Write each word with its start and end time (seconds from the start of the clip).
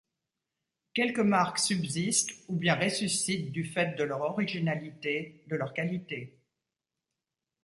Quelques 0.95 1.19
marques 1.19 1.59
subsistent 1.59 2.33
ou 2.47 2.55
bien 2.55 2.73
ressuscitent 2.73 3.51
du 3.51 3.63
fait 3.65 3.95
de 3.95 4.03
leur 4.03 4.21
originalité, 4.21 5.45
de 5.47 5.55
leur 5.55 5.75
qualité. 5.75 6.41